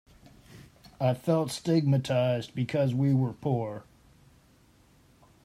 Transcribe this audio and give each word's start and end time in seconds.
I 0.99 1.13
felt 1.13 1.51
stigmatized 1.51 2.55
because 2.55 2.95
we 2.95 3.13
were 3.13 3.33
poor. 3.33 3.83